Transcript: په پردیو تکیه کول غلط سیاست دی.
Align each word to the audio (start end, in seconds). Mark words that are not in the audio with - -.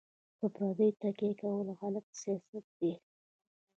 په 0.39 0.45
پردیو 0.55 0.97
تکیه 1.01 1.33
کول 1.41 1.67
غلط 1.79 2.07
سیاست 2.21 2.65
دی. 2.79 2.93